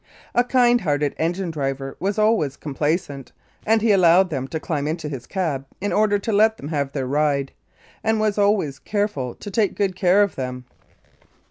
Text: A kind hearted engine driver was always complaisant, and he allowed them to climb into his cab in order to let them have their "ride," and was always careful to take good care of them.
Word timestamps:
A 0.33 0.43
kind 0.43 0.81
hearted 0.81 1.13
engine 1.19 1.51
driver 1.51 1.95
was 1.99 2.17
always 2.17 2.57
complaisant, 2.57 3.33
and 3.67 3.83
he 3.83 3.91
allowed 3.91 4.31
them 4.31 4.47
to 4.47 4.59
climb 4.59 4.87
into 4.87 5.07
his 5.07 5.27
cab 5.27 5.67
in 5.79 5.93
order 5.93 6.17
to 6.17 6.31
let 6.33 6.57
them 6.57 6.69
have 6.69 6.91
their 6.91 7.05
"ride," 7.05 7.51
and 8.03 8.19
was 8.19 8.39
always 8.39 8.79
careful 8.79 9.35
to 9.35 9.51
take 9.51 9.75
good 9.77 9.95
care 9.95 10.23
of 10.23 10.33
them. 10.33 10.65